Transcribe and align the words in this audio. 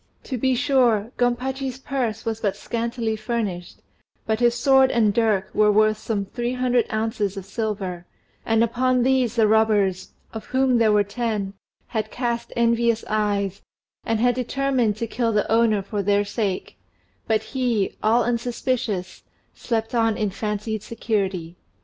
To 0.23 0.35
be 0.35 0.55
sure, 0.55 1.11
Gompachi's 1.19 1.77
purse 1.77 2.25
was 2.25 2.41
but 2.41 2.57
scantily 2.57 3.15
furnished, 3.15 3.83
but 4.25 4.39
his 4.39 4.55
sword 4.55 4.89
and 4.89 5.13
dirk 5.13 5.51
were 5.53 5.71
worth 5.71 5.99
some 5.99 6.25
three 6.25 6.53
hundred 6.53 6.87
ounces 6.91 7.37
of 7.37 7.45
silver, 7.45 8.07
and 8.43 8.63
upon 8.63 9.03
these 9.03 9.35
the 9.35 9.47
robbers 9.47 10.09
(of 10.33 10.45
whom 10.45 10.79
there 10.79 10.91
were 10.91 11.03
ten) 11.03 11.53
had 11.89 12.09
cast 12.09 12.51
envious 12.55 13.05
eyes, 13.09 13.61
and 14.03 14.19
had 14.19 14.33
determined 14.33 14.95
to 14.97 15.05
kill 15.05 15.31
the 15.31 15.45
owner 15.51 15.83
for 15.83 16.01
their 16.01 16.25
sake; 16.25 16.79
but 17.27 17.43
he, 17.53 17.95
all 18.01 18.23
unsuspicious, 18.23 19.21
slept 19.53 19.93
on 19.93 20.17
in 20.17 20.31
fancied 20.31 20.81
security. 20.81 21.57